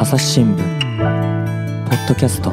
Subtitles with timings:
[0.00, 0.56] 朝日新聞
[1.88, 2.52] ポッドキャスト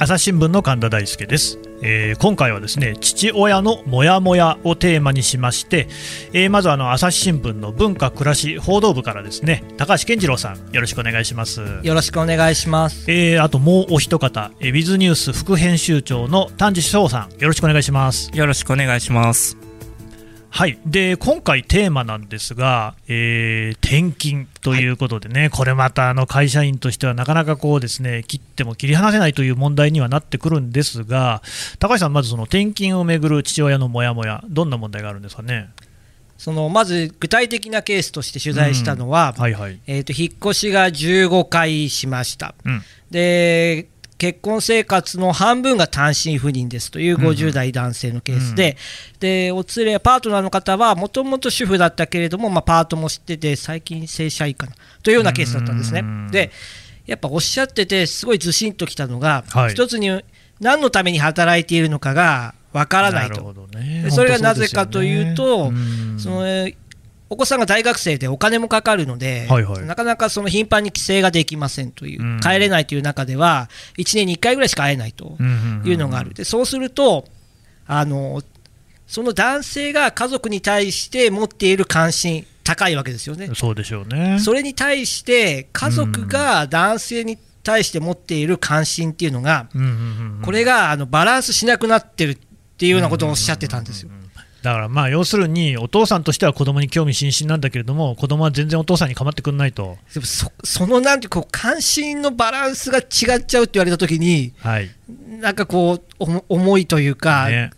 [0.00, 5.86] 朝日新聞の神田大輔です、えー今回はですね父親のモヤモヤをテーマにしまして、
[6.32, 13.08] えーまずあの朝日新聞の文化暮らし報道部からですね高橋健次郎さんよろしくお願いしますよろしくお願いします。
[13.08, 19.61] えーあともうお一方えーウィズニュース副編集長の丹治翔さんよろしくお願いしますよろしくお願いします。
[20.54, 31.40] はい、で今回、テーマなんですが、えー転勤ということでね、これまたあの会社員としてはなかなかこうですね切っても切り離せないという問題にはなってくるんですが、
[31.78, 35.70] 高橋さん、まずその転勤をめぐる父親のモヤモヤ、どんな問題があるんですかね？
[36.36, 42.54] そのまず具体的なケースとして取材したのは、はいはい、えー、と引っ越しが15回しました。
[42.64, 42.82] うん。
[43.10, 43.88] で
[44.22, 48.76] 結婚生活の半分が単身赴任ですという50代男性のケースで、
[49.18, 56.02] でお連れ、パートナーの方はもともと主婦だったけれども、まあ、パートもしてて、最近正社員かなというようなケースだったんですね。
[56.02, 56.30] うん。
[56.30, 56.52] で
[57.04, 59.70] やっぱおっしゃってて、すごいずしんときたのが、はい。
[59.70, 60.08] 一つに
[60.60, 63.42] 何のために働いているのかがわからないと。
[63.74, 64.02] ね。
[64.04, 66.76] でそれがなぜかというとそうですよねそのえー
[67.32, 77.24] お子さんが大学生でお金もかかるので、はいはいなかなかその頻繁に帰省ができませんという、うん帰れないという中では、1年に1回ぐらいしか会えないとうんうんうんいうのがある、でそうすると
[77.86, 78.42] あの、
[79.06, 83.50] その男性が家族に対して持っている関心、高いわけですよね。
[83.54, 84.38] そうでしょうね。
[84.38, 92.38] それに対して、家族が男性に対して持っている関心っていうのが、うんうんうんうんこれがあのバランスしなくなってるっ
[92.76, 94.10] ていうようなことをおっしゃってたんですよ。
[94.62, 104.90] だからまあ要するにお父さんとしては子供に興味津々なんだけれども子供は全然お父さんに構ってくんないと、でもそそのなんてこう関心のバランスが違っちゃうって言われたときに、はい。
[105.40, 107.70] なんかこう、お重いというか、ね。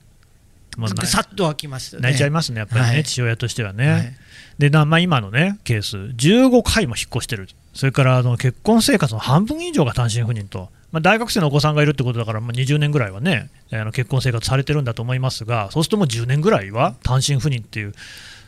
[0.77, 2.01] もうなさっとはきましね。
[2.03, 3.05] 泣いちゃいますね、やっぱりね、はい。
[3.05, 3.91] 父親としてはね。
[3.91, 4.15] はい。
[4.59, 17.95] でなまあ、今の、ね、ケース、15回も引っ越してる、それからあの結婚生活の半分以上が単身赴任と、まあ、大学生のお子さんがいるってことだから、まあ、20年ぐらいはね、あの結婚生活されてるんだと思いますが、そうするともう10年ぐらいは単身赴任っていう、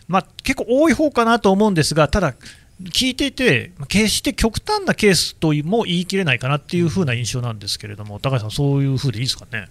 [0.07, 2.35] まあ、結構多い方かなと思うんですが、ただ、
[2.83, 9.67] 聞いていて、まあ決して極端なケースとも言い切れないかなっていう風な印象なんですけれども、高橋さん、そういう風でいいですかね？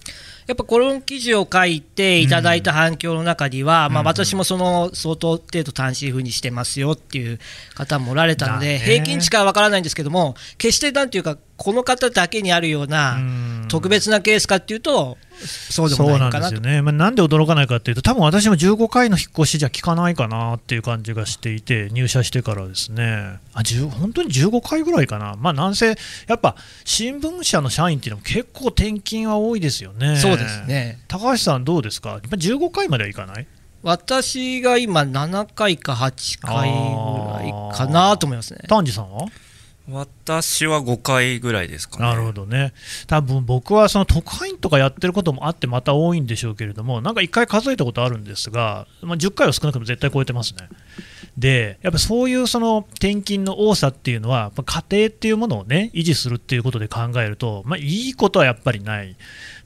[0.47, 4.07] やっぱこの記事を書いていただいた反響の中には、まあ、うん。
[4.07, 7.39] 私もその相当程度単身赴任してますよっていう
[7.73, 13.65] 方もおられたので、平均値かは分からないんですけども、決してなんていうか、この方だけにあるようなうん。
[13.67, 16.75] 特別なケースかっていうと、そうでもないのかなとなんですよ。
[16.75, 25.95] ね、まあ、なんで驚かないかっていうと、多分私も15回の引っ越しじゃ効かないかなっていう感じがしていて、入社してからですね、あ10本当に15回ぐらいかな、まあ、なんせ、
[26.27, 30.17] やっぱ新聞社の社員っていうのも結構転勤は多いですよね。
[30.17, 30.99] そうですね。
[31.07, 33.47] 高橋さん、どうですか、やっぱ15回まではいかない？
[33.83, 36.75] 私が今7回か8回ぐ
[37.33, 38.61] らいかなと思いますね。
[38.67, 39.27] 丹治さんは？
[39.89, 42.05] 私は5回ぐらいですかね。
[42.05, 42.73] なるほどね、
[43.07, 50.69] 多分僕はその特派員とかやってることもあって、また多いんでしょうけれども、なんか1回数えたことあるんですが、まあ、10回は少なくとも絶対超えてますね。
[51.37, 59.15] で、やっぱそういうその転勤の多さっていうのは、家庭っていうものをね、維持するっていうことで考えると、まあ、いいことはやっぱりない。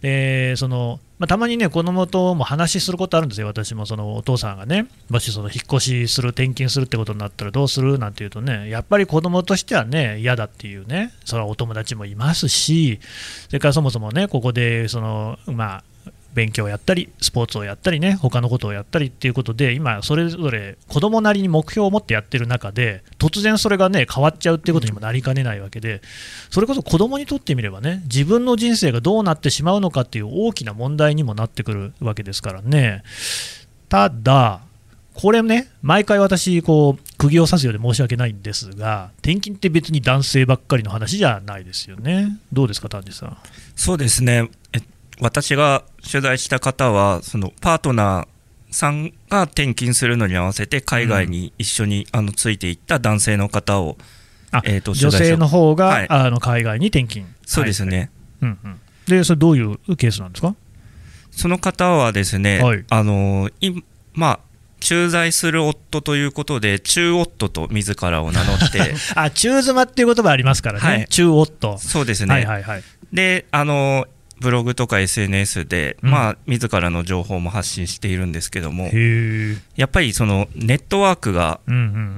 [0.02, 13.00] でそのまあ、たまにね、子供とも話することあるんですよ、私もそのお父さんがね、もしその引っ越しする、転勤するってことになったらどうするなんて言うとね、やっぱり子供としてはね、嫌だっていうね、それはお友達もいますし、
[13.48, 15.84] それからそもそもね、ここでその、まあ、
[16.34, 26.02] 勉強をやったり、スポーツをやったりね、他のことをやったりっていうことで、今、それぞれ子供なりに目標を持ってやってる中で、突然それがね、変わっちゃうっていうことにもなりかねないわけで、
[26.50, 33.04] それこそ子供にとってみればね、自分の人生がどうなってしまうのかっていう大きな問題にもなってくるわけですからね。
[33.90, 34.62] ただ、
[35.16, 42.40] これね、毎回私、こう、釘を刺すようで申し訳ないんですが、転勤って別に男性ばっかりの話じゃないですよね。
[42.54, 43.38] どうですか、丹治さん？
[43.76, 44.50] そうですね。
[44.72, 44.80] え
[45.20, 53.98] 私が取材した方は、そのパートナーさんが転勤するのに合わせて海外に一緒に、あのついていった男性の方を、
[54.52, 57.26] あえーと女性の方が、はいあの海外に転勤。
[57.46, 57.98] そうですね。
[57.98, 58.10] はい
[58.42, 60.56] うんうん、で、それどういうケースなんですか？
[61.32, 63.72] その方はですね、はいあのい
[64.14, 64.40] まあ、
[64.80, 70.86] 駐在する夫ということで、中夫と自らを名乗って、 あ、中妻っていう言葉ありますからね。
[70.88, 71.78] はい中夫。
[71.78, 72.84] そうですね、はいはいはい。
[73.12, 74.08] であの
[74.40, 76.12] ブログとか SNS で、うん。
[76.12, 78.90] まあ、自らの情報も発信しているんですけども。
[79.76, 81.60] やっぱりそのネットワークが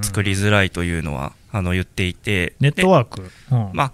[0.02, 3.32] 作りづらいというのは、あの言っていて、ネットワーク？
[3.52, 3.70] うん。
[3.74, 3.94] まあ、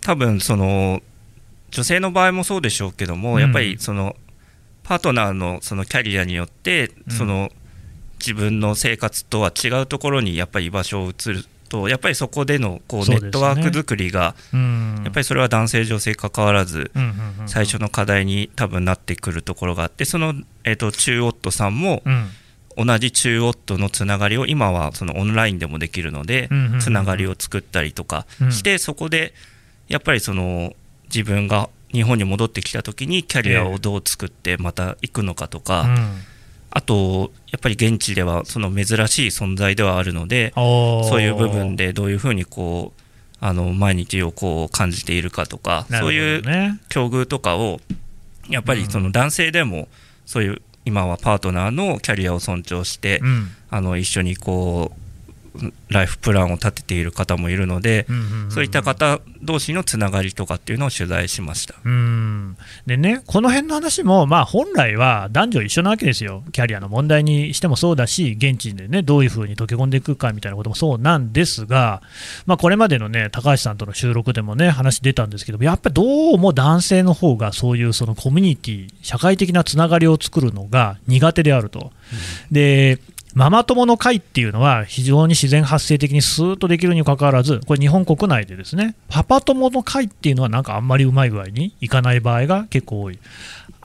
[0.00, 1.02] 多分その
[1.70, 3.40] 女性の場合もそうでしょうけども、うん。
[3.40, 4.16] やっぱりその
[4.82, 7.16] パートナーのそのキャリアによって、うん。
[7.16, 7.50] その
[8.18, 11.44] 自分の生活とは違うところにやっぱり居場所を移る
[11.74, 15.00] とやっぱりそこでのこうネットワーク作りがうん。
[15.02, 16.92] やっぱりそれは男性女性関わらず
[17.46, 22.28] 最初の課題に多分なってくるところがあってその、えー、と中夫さんもうん。
[22.76, 26.50] 同じ中夫のつながりを今はそのオンラインでもできるので
[26.80, 28.52] つながりを作ったりとかうん。
[28.52, 29.32] してそこで
[29.86, 30.74] やっぱりその
[31.04, 36.33] 自分が日本に戻ってきた時にキャリアをどう作ってまた行くのかとか、うん
[36.74, 43.02] あとやっぱり現地ではその珍しい存在ではあるのでそういう部分でどういうふうにこう
[43.40, 47.80] あの毎日をこう感じているかとか、なるほどそういうね境遇とかを
[48.48, 49.88] やっぱりその男性でも
[50.26, 53.48] そういう今はパートナーのキャリアを尊重して、うん。
[53.70, 55.03] あの一緒にこう
[55.88, 61.74] ライフプランを立てている方もいるので、うんうんうんそういった方同士のつながりとかっていうのを取材しました。
[61.84, 62.56] うん
[62.86, 72.02] でね、この辺の話も、まあ、本来は男女一緒なわけですよ、キャリアの問題にしてもそうだし、現地でね、どういうふうに溶け込んでいくかみたいなこともそうなんですが、
[72.46, 81.92] まあ、これまでのね、高橋さんとの収録でもね、話出たんですけどやっぱりどうも男性の方がそういうそのコミュニティ、社会的なつながりを作るのが苦手であると。
[82.50, 82.98] で
[83.34, 93.18] ママ友の会っていうのは非常に自然発生的にスーッとできるにもかかわらず、これ日本国内でですね、パパ友の会っていうのはなんかあんまりうまい具合にいかない場合が結構多い。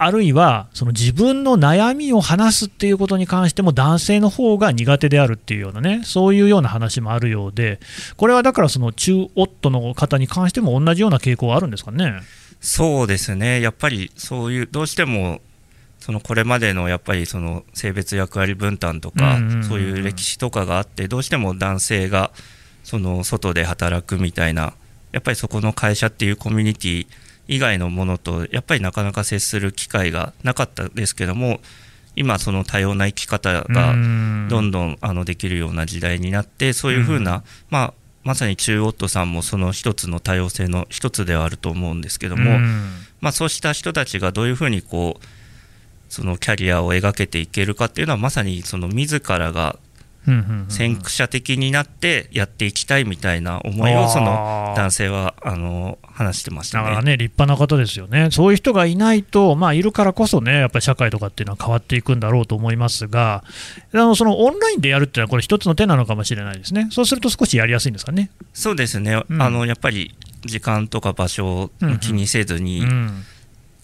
[0.02, 7.80] あるいは、その自分の悩みを話すっていうことに関しても男性の方が苦手であるっていうようなね、そういうような話もあるようで、
[8.18, 12.22] これはだからその中夫の方に関しても同じような傾向はあるんですかね？
[12.62, 15.40] そうですねやっぱりそういうどうしても
[16.00, 19.38] そのこれまでのやっぱりその性別役割分担とか、
[19.68, 22.32] そういう歴史とかがあってどうしても男性が
[22.84, 24.74] その外で働くみたいな
[25.12, 27.08] やっぱりそこの会社っていうコミュニティ
[27.48, 31.60] 以外のものとやっぱりなかなか接する機会がなかったですけども
[32.16, 33.94] 今その多様な生き方が
[34.50, 37.44] どんどんあのできるような時代になってそういうふうな、うん。
[37.70, 37.94] まあ
[38.24, 42.92] まさに中夫さんもその一つの多様性の一つではあると思うんですけども、うん。
[43.22, 45.26] まあ、そうした人たちがどういうふうにこう
[46.10, 49.78] そのキャリアを描けていけるかっていうのはまさにその自らが
[50.28, 56.84] うんうんうん先駆者的になってやっていきたいみたいな思いをその男性はあの話してましたね。
[56.84, 63.44] だからね、立派な方ですよね、そういう人がいないと、まあ、いるからこそね、やっぱり社会とかっていうのは変わっていくんだろうと思いますが、
[63.94, 68.30] あのそのオンラインでやるっていうのは、これ、一つの手なのかもしれないですね、そうすると少しやりやすいんですかね。
[68.54, 69.42] そうですね、うん。
[69.42, 70.14] あのやっぱり
[70.46, 71.72] 時間とか場所を
[72.02, 73.24] 気にせずに、うん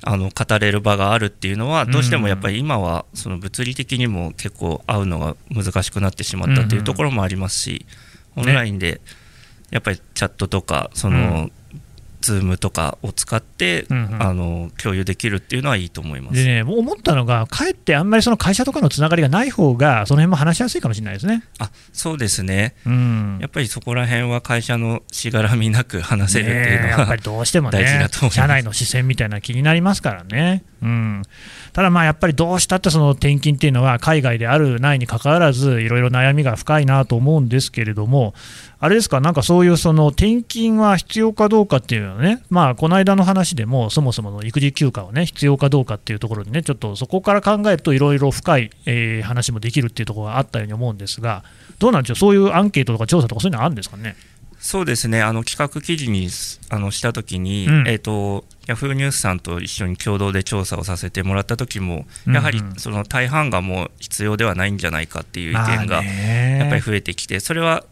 [0.05, 7.85] あの語れる場があるっていうのはどうしてうんもやっぱり今はその物理的にも結構会うのが難しくなってしまったっていうところもありますし、
[8.35, 9.01] オンラインで
[9.71, 11.49] やっぱりチャットとかその、
[12.25, 14.23] ズームとかを使って、うんうん。
[14.23, 16.35] あの共有できるっていうのはいいと思います。
[16.35, 21.43] でね、思ったのが、かえってあんまりその会社とかのつながりがない方が、その辺も話しやすいかもしれないですね。
[21.59, 22.75] あそうですね。
[22.85, 23.37] うん。
[23.41, 28.35] やっぱりそこら辺は会社のしがらみなく話せるっていうのは、ねえやっぱりどうしてもね大事だと思います。
[28.35, 31.21] 社内の視線みたいな気になりますからね、うん、
[31.75, 38.33] ただまあやっぱりどうしたってその転勤っていうのは海外であるないにかかわらずいろいろ悩みが深いなと思うんですけれども
[38.79, 39.19] あれですか？
[39.19, 42.41] なんかそういうその転勤は必要かどうかっていうのはね。
[42.49, 51.43] まあこの間の話でもそもそもの育児休暇をね必要かどうかっていうところにねちょっとそこから考えるといろいろ深い、え話もできるっていうところがあったように思うんですが
[51.79, 52.15] どうなんでしょう？
[52.15, 54.15] そういうアンケートとか調査とかそういうのあるんですかね？
[54.65, 55.21] そうですね。
[55.21, 57.87] あの企画記事にすあのしたときに、うん。
[57.87, 67.83] えー、とヤフーニュースさんと一緒に共同で調査をさせてもらった時も、うんやはりその大半がもう必要ではないんじゃないかっていう意見まあがねやっぱり増えてきて、それは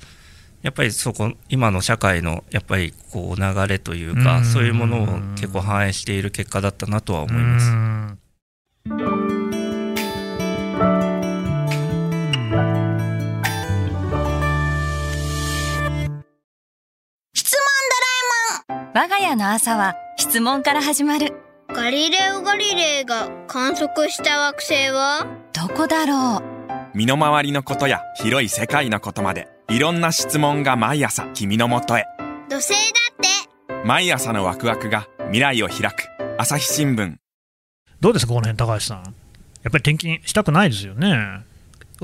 [0.64, 4.46] やっぱりそこ今の社会のやっぱりこう流れというか、うん。
[4.46, 8.23] そういうものを結構反映している結果だったなとは思います。
[19.36, 21.34] の朝は質問から始まる。
[21.68, 25.26] 問ガリレオ・ガリレイが観測した惑星は？
[25.54, 26.98] どこだろう？
[26.98, 32.06] 身の回りのことや広い世界のことまでいろんな質問が毎朝君のもとへ。
[32.50, 32.78] 土星だ
[33.12, 33.16] っ
[33.70, 33.88] て。
[33.88, 36.08] 毎朝のワクワクが未来を開く。
[36.38, 37.16] 朝日新聞。
[38.00, 38.98] どうですか、この辺高橋さん。
[38.98, 39.14] やっ
[39.64, 41.42] ぱり転勤したくないですよね。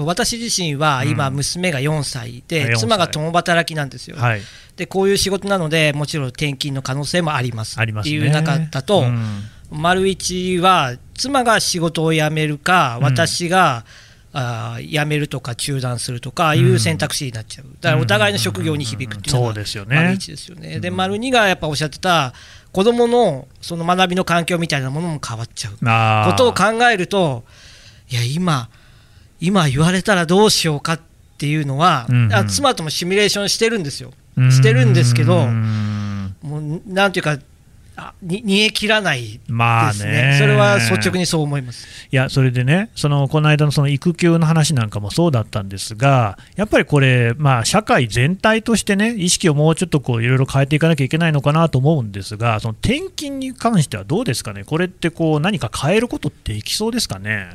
[0.06, 1.36] 私自身は今、うん。
[1.36, 2.78] 娘が4歳で、4歳。
[2.80, 4.42] 妻が共働きなんですよ、はい。
[4.76, 7.80] でこういう仕事なので、もちろん転勤の可能性もあります。
[7.80, 9.44] っていう中だと、うん。
[9.72, 13.04] 丸一は妻が仕事を辞めるか、うん。
[13.04, 13.86] 私が、
[14.32, 19.96] あー辞めるとか中断するとかいう選択肢になっちゃう、だからお互いの職業に響くっていうのがそうですよね。
[19.96, 20.80] 丸一ですよね。
[20.80, 22.34] で、丸二がやっぱおっしゃってた、
[22.72, 25.74] 子どものその学びの環境みたいなものも変わっちゃう。
[26.32, 27.44] ことを考えると、
[28.12, 28.70] いや、今、
[29.40, 31.00] 今言われたらどうしようかっ
[31.38, 34.12] ていうのは、うんうんあ妻ともシミュレーションしてるんですよ。
[34.38, 37.38] してるんですけど、もうなんていうか、
[38.22, 41.86] 煮え切らないですね、まあねそれは率直にそう思います。
[42.10, 57.50] いや、それでね、そのこの間のその育休の話なんかもそうだったんですが、やっぱりこれ、まあ、社会全体としてね、意識をもうちょっとこういろいろ変えていかなきゃいけないのかなと思うんですが、その転勤に関してはどうですかね、これってこう何か変えることっていきそうですかね？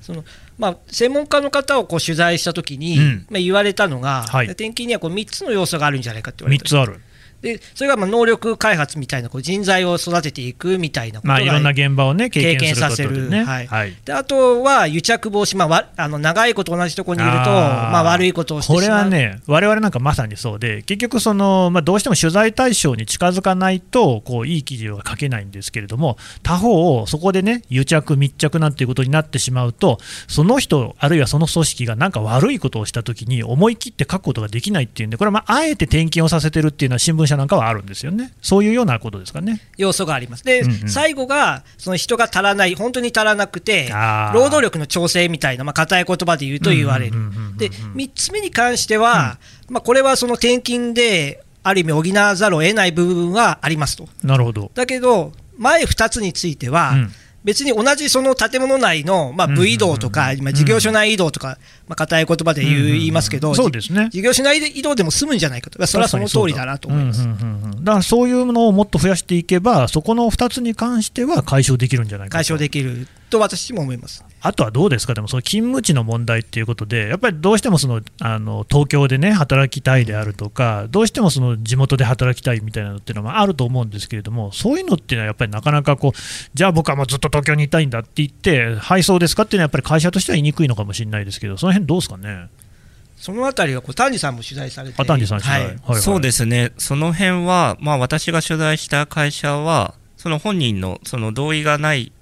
[0.00, 0.24] その
[0.60, 3.26] まあ、専門家の方をこう取材したときに、うん。
[3.30, 4.46] まあ、言われたのが、はい。
[4.46, 7.00] 転勤にはこう3つの要素があるんじゃないかって言われ3たつある、
[7.42, 13.44] でそれがまあ能力開発みたいなこう人材を育てていくみたいなことが、まあ、いろんな現場をね、経験さするね。
[13.44, 13.66] はい。
[13.66, 13.96] はい。
[14.04, 39.60] であとは癒着防止、まあ、わあの長いこと同じところにいるとまあ、悪いことをしてしこれはね、我々なんかまさにそうで、結局その、まあ、どうしても取材対象に近づかないとこう、いい記事は書けないんですけれども、他方、そこでね、癒着、密着なんていうことになってしまうと、その人、あるいはその組織がなんか悪いことをしたときに、思い切って書くことができないっていうんで、これはまああえて転勤をさせてるっていうのは、新聞社なんかはあるんですよね、そういうようなことですかね。
[39.76, 40.44] 要素があります。
[40.44, 43.88] で、うんうん最後がその人が足らない、本当に足らなくて
[44.34, 47.56] 労働力の調整みたいな、まあ、硬い言葉で言うと言われるうんうんうんうんうん。
[47.56, 54.08] で、3つ目に関しては、まあ、これはその転勤で、ある意味補わざるを得ない部分はありますと。
[54.22, 54.70] なるほど。
[54.74, 64.08] だけど、前2つについては、うん別に同じその建物内の、まあ、うん部移動とか、今事業所内移動とか、まあ、硬い言葉で言いますけど、そうですね。
[64.10, 67.26] 事業所内移動でも済むんじゃないかと、それはその通りだなと思います。
[67.26, 72.36] だからそういうのをもっと増やしていけば、そこの2つに関しては解消できるんじゃないかと。
[72.38, 74.24] 解消できると私も思います。
[74.42, 86.18] あとはどうですか、でもその勤務地の問題っていうことで、やっぱりどうしてもそのあの東京でね、働きたいであるとか、どうしてもその地元で働きたいみたいなのっていうのもあると思うんですけれども、そういうのっていうのはやっぱりなかなかこう、
[86.54, 92.48] じゃあ僕はもうずっと東京にいたいんだって言って、はい、そうですかっていうのは、やっぱり会社としては言いにくいのかもしれないですけど、その辺どうですかね？
[93.16, 95.60] そのあたりはこう丹治さんも取材されてあ丹治さん取材。
[95.60, 95.68] はい。
[95.68, 96.00] はいはい。
[96.00, 102.12] そうですね、その辺は、まあ、私が取材した会社は、その本人のその同意がない、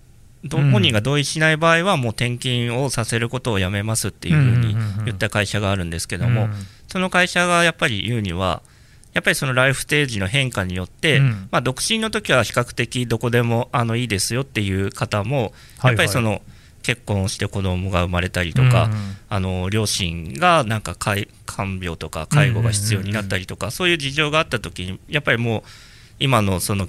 [0.56, 6.52] 本人が同意しない場合は、もう転勤をさせることをやめますっていうふうに言った会社があるんですけども、うん。
[6.88, 8.62] その会社がやっぱり言うには、
[9.12, 11.48] やっぱりそのライフステージの変化によって、うん。
[11.50, 15.52] まあ、独身の時は比較的どこでもあのいいですよっていう方も、
[15.82, 16.42] やっぱりその、
[16.82, 19.16] 結婚して子供が生まれたりとか、うん。
[19.28, 25.62] あの両親がなんか介看病とか介護が必要になったりとか、そういう事情があった時にやっぱりもう
[26.18, 26.88] 今のその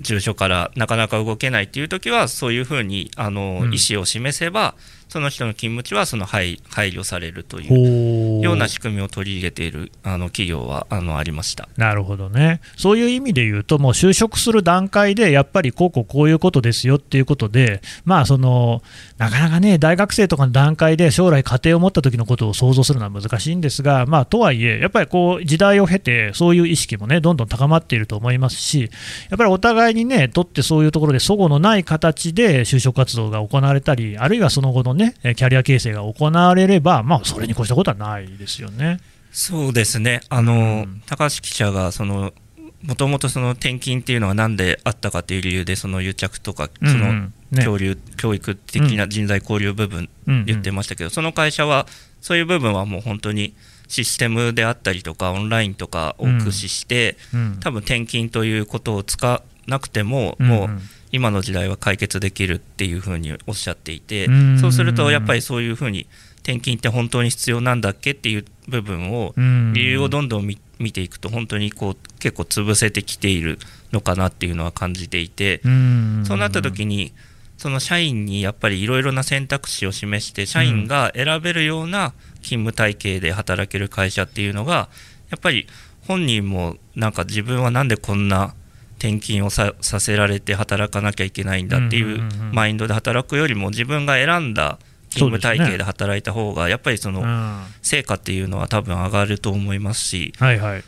[0.00, 3.74] 住所からなかなか動けないっていう時はそういうふうにあの、うん。
[3.74, 4.74] 意思を示せば
[5.10, 11.68] その人の勤務地はその配配慮されるというような仕組みを取り入れているあの企業はあのありました。
[11.76, 18.82] なるほどね、そういう意味で言うと、もう就職する段階で、やっぱりこうこうこういうことですよっていうことで、まあその、
[19.18, 28.90] なかなかね、大学生とかの段階で将来、家庭を持った時のことを想像するのは難しいんですが、まあ、とはいえ、やっぱりこう時代を経て、そういう意識もね、どんどん高まっていると思いますし、
[29.28, 39.00] やっぱりお互いにね、とってそういうところで、齟齬のない形で就職活動が行われたり、あるいはその後のね、キャリア形成が行われれば、まあ、それに越したことはないですよね。
[39.32, 40.20] そうですね。
[40.28, 40.56] あの、う
[40.88, 41.02] ん。
[41.06, 42.32] 高橋記者がその
[42.82, 46.94] もともとその転勤っていうのは何であったかという理由でその癒着とかそうん。
[46.94, 47.66] うのんね
[48.16, 50.44] 教育的な人材交流部分うんうん。
[50.46, 51.86] 言ってましたけど、その会社は
[52.20, 53.54] そういう部分はもう本当に
[53.88, 60.48] システムであったりとかオンラインとかを駆使して、うん多分転勤ということを使わなくても、うん。
[60.48, 60.70] もう
[61.12, 64.58] 今の時代は解決できるっていうふうにおっしゃっていて、うん。
[64.58, 66.06] そうするとやっぱりそういうふうに
[66.42, 69.72] 転勤って本当に必要なんだっけっていう部分をうん。
[69.74, 73.58] 理由をどんどん見見ていくと本当にこう結構潰せてきている
[73.92, 76.24] のかなっていうのは感じていて、うん。
[76.26, 77.12] そうなった時に
[77.58, 84.88] その社員にやっぱりいろいろな選択肢を示して社員が選べるような勤務体系で働ける会社っていうのが
[85.28, 85.66] やっぱり
[86.06, 88.54] 本人もなんか自分はなんでこんな
[89.00, 92.20] 転勤をささせられて働かなきゃいけないんだっていんう
[92.52, 94.78] マインドで働くよりも自分が選んだ
[95.10, 100.32] 勤務体系で働いた方がやっぱりそのうん成果っていうのは多分上がると思いますし。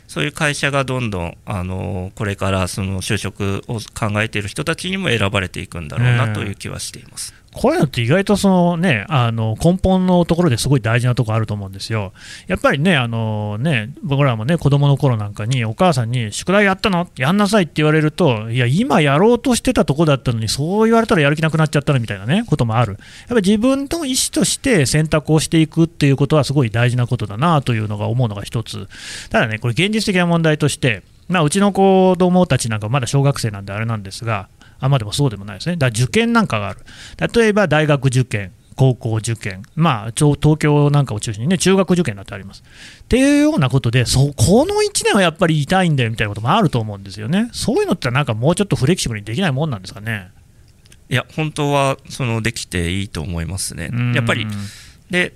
[0.07, 7.33] そういう会社がどんどんあのこれからその就職を考えている人たちにも選ばれていくんだろうなという気はしています。
[7.53, 12.13] こういうのって意外とその、ね、あの根本のところですごい大事なところあると思うんですよ。
[12.47, 17.07] やっぱりね、あのね僕らもね、子供の頃なんかに、お母さんに、宿題やったの？
[17.17, 22.93] やんなさいって言われると、いや、今やろうとしてたとこだったのに、そう言われたらやる気なくなっちゃったのみたいなね、こともある。
[22.93, 28.87] やっぱり自分の意思として選択をしていくっていうことは、すごい大事なことだなというのが思うのが一つ。
[29.29, 34.49] ただね、これ、現実的な問題として、まあ、うちの子供たちなんかまだ小学生なんであれなんですが、
[34.83, 36.79] あまあでもそうでもないですね、だから受験なんかがある、
[37.33, 42.63] 例えば大学受験、高校受験、まあ、東京なんかを中心にね、中学受験だってあります。
[43.03, 47.49] っていうようなことで、そこの1年はやっぱり痛いんだよみたいなこともあると思うんですよね。
[47.53, 50.31] そういうのってなんかもうちょっとフレキシブルにできないもんなんですかね。
[51.09, 54.47] いや本当はそのできていいと思いますねうんやっぱり
[55.11, 55.35] で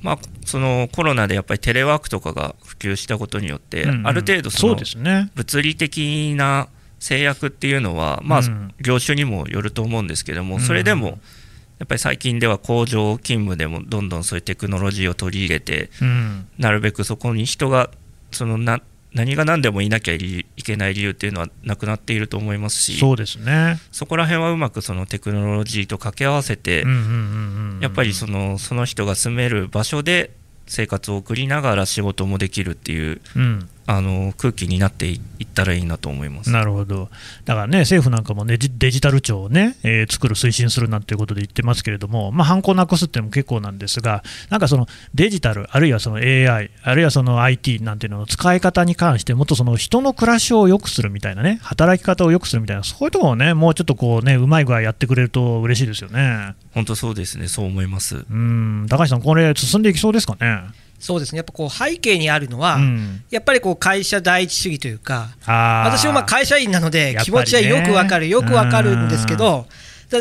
[0.00, 5.30] まあ、そのコロナでやっぱりテレワークとかが普及したことによって、ある程度そそうのですね。
[5.34, 6.68] 物理的な
[6.98, 8.74] 制約っていうのは、まあうん。
[8.80, 10.60] 業種にもよると思うんですけども、うん。
[10.60, 11.18] それでも
[11.78, 16.48] やっぱり最近では工場勤務でもどんどんそういうテクノロジーを取り入れて、うん。
[16.58, 17.90] なるべくそこに人が
[18.30, 18.80] そのな
[19.14, 23.78] 何が何でもいなきゃいけない理由っていうのはなくなっていると思いますし、そうですね。
[23.90, 26.84] そこら辺はうまくそのテクノロジーと掛け合わせて、
[27.80, 30.30] やっぱりそのその人が住める場所で
[30.66, 36.50] 生活を送りながら仕事もできるっていううんあの空気になっていいったらいいなと思います。
[36.50, 37.08] なるほど、
[37.46, 56.54] だからね、政府なんかも、ね、デジデジタル庁をね、えー作る、推進するなんていうことで言ってますけれども、まあ、犯行なくすっていうのも結構なんですが、なんかそのデジタル、あるいはその AI、あるいはその IT なんていうのの使い方に関して、もっとその人の暮らしを良くするみたいなね、働き方を良くするみたいな、そういうところをね、もうちょっとこうね、うまい具合やってくれると嬉しいですよね。
[56.74, 58.26] 本当そうですね、そう思います。
[58.30, 60.87] うん、高橋さん、これ、進んでいきそうですかね？
[60.98, 61.38] そうですね。
[61.38, 63.22] やっぱこう背景にあるのは、うん。
[63.30, 69.66] やっぱりこう会社第一主義というか、私もまあ会社員なので気持ちはよくわかる、よくわかるんですけど、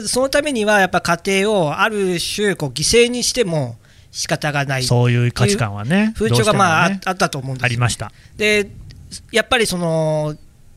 [0.05, 3.77] そのためにはやっぱ家庭をある種こう犠牲にしても
[4.11, 8.11] 仕方がないそういう価値観はね、風潮がまあねああったと思うんですありました。
[8.35, 8.69] で
[9.31, 10.35] やっぱりその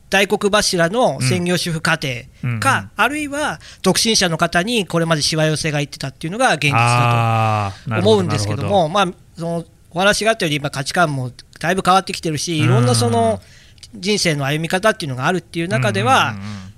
[0.09, 1.97] 大黒柱の専業主婦家
[2.43, 2.91] 庭か、うんうん。
[2.95, 13.41] あるいは独身者の方にこれまでしわ寄せがいってたっていうのが現実だと思うんですけども、まあ、そのお話があったように、今、価値観もだいぶ変わってきてるし、いろんなその
[13.93, 16.35] 人生の歩み方っていうのがあるっていう中では、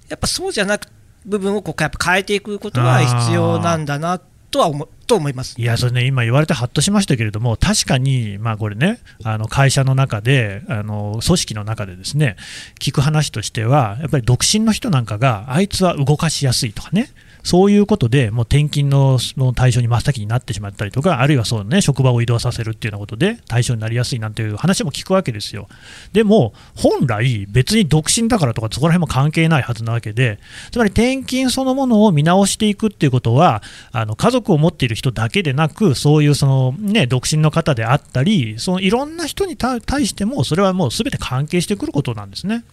[0.09, 0.87] やっぱそうじゃなく
[1.25, 4.19] 部分をこうやっぱ変えていくことは必要なんだな
[4.51, 5.59] とは思と思います。
[5.59, 12.35] いや、それね、今言われてはっとしましたけれども、確かに、まあこれね、あの会社の中で、あの組織の中でですね、
[12.79, 17.09] 聞く話としては、やっぱり独身の人なんかが、あいつは動かしやすいとかね、
[17.43, 19.19] そういうことで、もう転勤の
[19.53, 25.67] 対象に真っ先になってしまったりとか、あるいはそうね、職場を移動させるっていうようなことで、対象になりやすいなんていう話も聞くわけですよ。
[26.13, 30.39] でも、本来、別に独身だからとか、そこら辺も関係ないはずなわけで、
[30.71, 42.63] つまり転勤そのものを見直していくっていうことは、あの家族を持っている人だけでなく、そういうその、ね、独身の方であったり、そのいろんな人に対対しても、それはもうすべて関係してくることなんですね。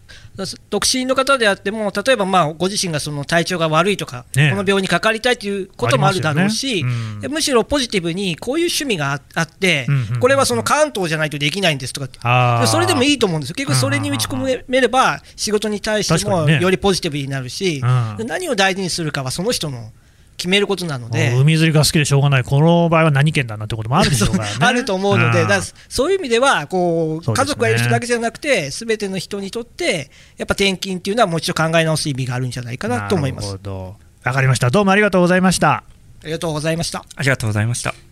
[0.70, 6.90] 独身の方であっても、例えばまあご自身がその体調が悪いとか、ねこの病にかかりたいということもあるだろうし、ね
[7.24, 7.32] うん。
[7.32, 10.20] むしろポジティブにこういう趣味がああって、うんうんうん。
[10.20, 18.16] これはその関東じゃないとできないんですとかそれでもいいと思うんですよ、結局それに打ち込めれば、仕事に対してもよりポジティブになるし、うん。
[18.16, 19.92] で何を大事にするかはその人の
[20.40, 21.34] 決めることなので。
[21.38, 24.50] 海釣りが好きでしょうがない、この場合は何県だなってこともあるでしょうからね。
[24.60, 25.48] あると思うので、ん。
[25.48, 27.34] だそういう意味ではこう、ね。
[27.34, 33.52] 家族がいる人だけじゃなくて、すべての人にとって、やっぱ転勤っていうのは、もう一度考え直す意味があるんじゃないかなと思いまなす。
[33.52, 33.96] るほど。
[34.24, 34.70] わかりました。
[34.70, 35.72] どうもありがとうございました。
[35.72, 35.84] あ
[36.24, 37.04] りがとうございました。
[37.16, 38.09] ありがとうございました。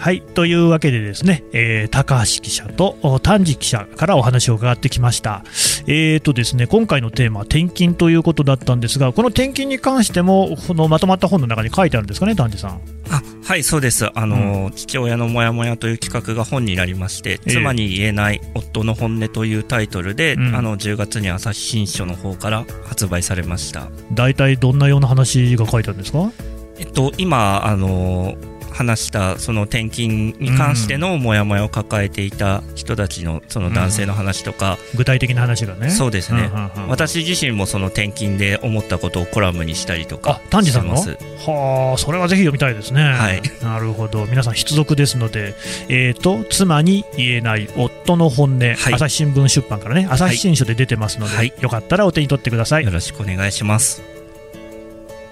[0.00, 5.44] はい、というわけでですね、えー高橋記者とお丹治記者からお話を伺ってきました。
[5.86, 12.80] えーとですね、今回のテーマは転勤ということだったんですが、この転勤に関しても、このまとまった本の中に書いてあるんですかね、丹治さん。
[13.10, 14.08] あはい、そうです。
[14.14, 23.88] あの、父親のモヤモヤという企画が本になりまして、ええ妻に言えない夫の本音というタイトルで、うんあの、10月に朝日新書の方から発売されました。
[24.14, 26.32] 大体どんなような話が書いてあるんですか？
[26.78, 28.34] えっと、今、あの、
[28.72, 35.90] 話したその転勤に関してのモヤモヤを抱えていた人たちのその男性の話とか、具体的な話がね。
[35.90, 36.50] そうですね、
[36.88, 40.94] 私自身もその転勤で思ったことをコラムにしたりとかあ、丹治さんの？
[40.94, 43.02] はあ、それはぜひ読みたいですね。
[43.02, 43.42] はい。
[43.62, 44.26] なるほど。
[44.26, 45.54] 皆さん必読ですので、
[45.88, 51.52] えーと、妻に言えない夫の本音、朝日新聞出版からね、朝日新書で出てますので、はい。
[51.60, 52.84] よかったらお手に取ってください。
[52.84, 54.19] よろしくお願いします